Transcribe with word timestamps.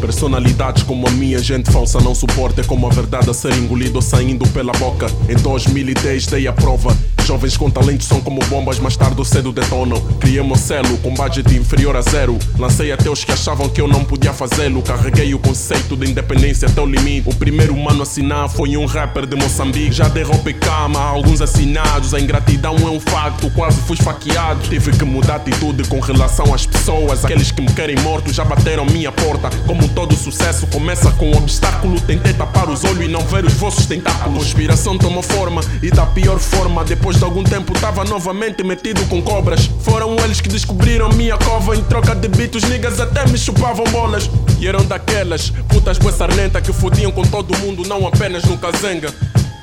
Personalidades 0.00 0.82
como 0.82 1.06
a 1.06 1.10
minha, 1.10 1.38
gente 1.40 1.70
falsa 1.70 2.00
não 2.00 2.14
suporta. 2.14 2.62
É 2.62 2.64
como 2.64 2.86
a 2.86 2.90
verdade 2.90 3.28
a 3.28 3.34
ser 3.34 3.52
engolida 3.54 3.98
ou 3.98 4.02
saindo 4.02 4.48
pela 4.48 4.72
boca. 4.72 5.06
Em 5.28 5.36
2010 5.36 6.26
dei 6.26 6.46
a 6.48 6.52
prova. 6.52 6.96
Jovens 7.30 7.56
com 7.56 7.70
talentos 7.70 8.08
são 8.08 8.20
como 8.20 8.40
bombas, 8.46 8.80
mais 8.80 8.96
tarde 8.96 9.14
ou 9.16 9.24
cedo 9.24 9.52
detonam. 9.52 10.00
Criei 10.18 10.42
meu 10.42 10.56
selo 10.56 10.98
com 10.98 11.14
budget 11.14 11.54
inferior 11.54 11.94
a 11.94 12.02
zero. 12.02 12.36
Lancei 12.58 12.90
até 12.90 13.08
os 13.08 13.22
que 13.22 13.30
achavam 13.30 13.68
que 13.68 13.80
eu 13.80 13.86
não 13.86 14.04
podia 14.04 14.32
fazê-lo. 14.32 14.82
Carreguei 14.82 15.32
o 15.32 15.38
conceito 15.38 15.96
de 15.96 16.10
independência 16.10 16.66
até 16.66 16.80
o 16.80 16.86
limite. 16.86 17.28
O 17.28 17.34
primeiro 17.36 17.72
humano 17.72 18.00
a 18.00 18.02
assinar 18.02 18.48
foi 18.48 18.76
um 18.76 18.84
rapper 18.84 19.26
de 19.26 19.36
Moçambique. 19.36 19.92
Já 19.92 20.06
e 20.08 20.54
cama, 20.54 20.98
alguns 20.98 21.40
assinados. 21.40 22.14
A 22.14 22.18
ingratidão 22.18 22.74
é 22.74 22.90
um 22.90 22.98
facto, 22.98 23.48
quase 23.52 23.80
fui 23.82 23.96
esfaqueado. 23.96 24.68
Tive 24.68 24.90
que 24.90 25.04
mudar 25.04 25.36
atitude 25.36 25.84
com 25.84 26.00
relação 26.00 26.52
às 26.52 26.66
pessoas. 26.66 27.24
Aqueles 27.24 27.52
que 27.52 27.62
me 27.62 27.72
querem 27.72 27.94
morto 28.00 28.32
já 28.32 28.44
bateram 28.44 28.84
minha 28.86 29.12
porta. 29.12 29.50
Como 29.68 29.88
todo 29.90 30.16
sucesso 30.16 30.66
começa 30.66 31.12
com 31.12 31.30
um 31.30 31.36
obstáculo. 31.36 32.00
Tentei 32.00 32.32
tapar 32.32 32.68
os 32.68 32.82
olhos 32.82 33.04
e 33.04 33.08
não 33.08 33.20
ver 33.20 33.44
os 33.44 33.52
vossos 33.52 33.86
tentáculos. 33.86 34.36
A 34.36 34.40
conspiração 34.40 34.98
tomou 34.98 35.22
forma 35.22 35.60
e 35.80 35.92
da 35.92 36.06
pior 36.06 36.40
forma. 36.40 36.82
Depois 36.84 37.19
de 37.20 37.24
algum 37.26 37.44
tempo 37.44 37.78
tava 37.78 38.02
novamente 38.02 38.64
metido 38.64 39.04
com 39.06 39.20
cobras. 39.20 39.70
Foram 39.82 40.16
eles 40.24 40.40
que 40.40 40.48
descobriram 40.48 41.10
minha 41.10 41.36
cova. 41.36 41.76
Em 41.76 41.82
troca 41.84 42.14
de 42.14 42.28
beats, 42.28 42.64
niggas 42.64 42.98
até 42.98 43.26
me 43.28 43.36
chupavam 43.36 43.84
bolas. 43.92 44.30
E 44.58 44.66
eram 44.66 44.82
daquelas 44.86 45.50
putas 45.68 45.98
bué 45.98 46.12
sarnenta 46.12 46.62
que 46.62 46.72
fodiam 46.72 47.12
com 47.12 47.22
todo 47.22 47.56
mundo, 47.58 47.86
não 47.86 48.06
apenas 48.06 48.44
no 48.44 48.56
Kazenga. 48.56 49.12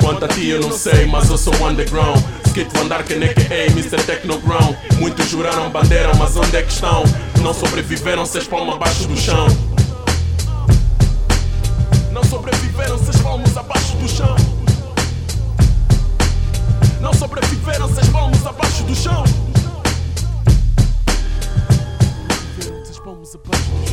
Quanto 0.00 0.24
a 0.24 0.28
ti 0.28 0.48
eu 0.48 0.60
não 0.60 0.72
sei, 0.72 1.06
mas 1.06 1.30
eu 1.30 1.38
sou 1.38 1.54
underground. 1.64 2.20
Skit 2.48 2.76
Van 2.76 2.88
Darken, 2.88 3.22
a.k.a. 3.22 3.66
Mr. 3.70 4.02
Technoground. 4.02 4.74
Muitos 4.98 5.30
juraram 5.30 5.70
bandeira, 5.70 6.12
mas 6.16 6.36
onde 6.36 6.56
é 6.56 6.62
que 6.62 6.72
estão? 6.72 7.04
Não 7.40 7.54
sobreviveram, 7.54 8.26
seis 8.26 8.48
palmas 8.48 8.74
abaixo 8.74 9.06
do 9.06 9.16
chão. 9.16 9.46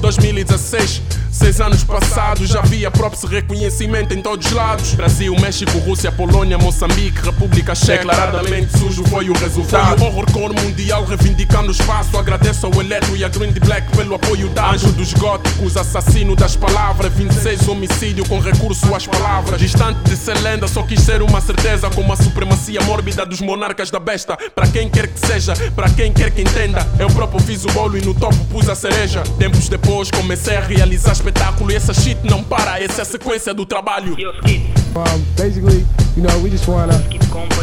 2016, 0.00 1.02
seis 1.30 1.60
anos 1.60 1.84
passados, 1.84 2.48
já 2.48 2.60
havia 2.60 2.90
próprio 2.90 3.28
reconhecimento 3.28 4.14
em 4.14 4.22
todos 4.22 4.46
os 4.46 4.52
lados. 4.52 4.94
Brasil, 4.94 5.34
México, 5.38 5.76
Rússia, 5.78 6.10
Polônia, 6.10 6.56
Moçambique, 6.56 7.20
República 7.20 7.74
Checa. 7.74 8.04
Declaradamente 8.04 8.78
sujo 8.78 9.04
foi 9.04 9.28
o 9.28 9.34
resultado. 9.34 9.98
Foi 9.98 10.08
o 10.08 10.10
horrorcore 10.10 10.54
mundial 10.62 11.04
reivindicando 11.04 11.70
espaço. 11.72 12.16
Agradeço 12.16 12.66
ao 12.66 12.80
Eletro 12.80 13.16
e 13.16 13.24
a 13.24 13.28
Green 13.28 13.52
Black 13.52 13.94
pelo 13.96 14.14
apoio 14.14 14.48
dado. 14.48 14.74
Anjo 14.74 14.92
dos 14.92 15.12
góticos, 15.12 15.76
assassino 15.76 16.34
das 16.34 16.56
palavras. 16.56 17.12
26 17.12 17.68
homicídio 17.68 18.26
com 18.26 18.38
recurso 18.38 18.94
às 18.94 19.06
palavras. 19.06 19.60
Distante 19.60 20.00
de 20.08 20.16
ser 20.16 20.38
lenda, 20.40 20.66
só 20.66 20.82
quis 20.82 21.00
ser 21.00 21.20
uma 21.22 21.40
certeza. 21.40 21.90
Com 21.90 22.10
a 22.10 22.16
supremacia 22.16 22.80
mórbida 22.82 23.26
dos 23.26 23.40
monarcas 23.40 23.90
da 23.90 24.00
besta. 24.00 24.38
Para 24.54 24.68
quem 24.68 24.88
quer 24.88 25.08
que 25.08 25.20
seja, 25.26 25.54
para 25.74 25.90
quem 25.90 26.12
quer 26.12 26.30
que 26.30 26.40
entenda. 26.40 26.86
Eu 26.98 27.08
próprio 27.08 27.40
fiz 27.40 27.64
o 27.64 27.68
bolo 27.72 27.98
e 27.98 28.00
no 28.00 28.14
topo 28.14 28.36
pus 28.46 28.68
a 28.68 28.74
cereja. 28.74 29.17
Tempos 29.38 29.68
depois 29.68 30.10
comecei 30.10 30.56
a 30.56 30.60
realizar 30.60 31.12
espetáculo. 31.12 31.70
E 31.70 31.74
essa 31.74 31.94
shit 31.94 32.18
não 32.24 32.42
para, 32.42 32.82
essa 32.82 33.00
é 33.00 33.02
a 33.02 33.04
sequência 33.04 33.54
do 33.54 33.64
trabalho. 33.64 34.14
Um, 34.14 35.20
basically, 35.36 35.86
you 36.16 36.22
know, 36.22 36.38
we 36.42 36.50
just 36.50 36.66
wanna 36.66 36.94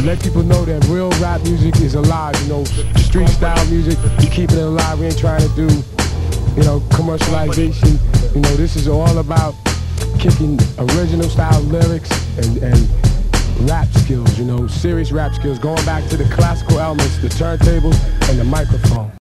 let 0.02 0.22
people 0.22 0.42
know 0.42 0.64
that 0.64 0.84
real 0.88 1.10
rap 1.20 1.40
music 1.42 1.76
is 1.82 1.94
alive. 1.94 2.34
You 2.42 2.48
know, 2.48 2.64
street 2.96 3.28
style 3.28 3.64
music, 3.66 3.98
we 4.18 4.26
keep 4.28 4.50
it 4.52 4.58
alive. 4.58 4.98
We 4.98 5.06
ain't 5.06 5.18
trying 5.18 5.42
to 5.42 5.54
do, 5.54 5.68
you 6.56 6.64
know, 6.64 6.80
commercialization. 6.90 7.98
You 8.34 8.40
know, 8.40 8.56
this 8.56 8.76
is 8.76 8.88
all 8.88 9.18
about 9.18 9.54
kicking 10.18 10.58
original 10.78 11.28
style 11.28 11.60
lyrics 11.62 12.10
and, 12.38 12.62
and 12.62 13.68
rap 13.68 13.88
skills. 13.88 14.38
You 14.38 14.44
know, 14.44 14.66
serious 14.66 15.12
rap 15.12 15.34
skills, 15.34 15.58
going 15.58 15.84
back 15.84 16.08
to 16.10 16.16
the 16.16 16.24
classical 16.34 16.78
elements, 16.78 17.18
the 17.18 17.28
turntables, 17.28 17.98
and 18.30 18.38
the 18.38 18.44
microphone. 18.44 19.16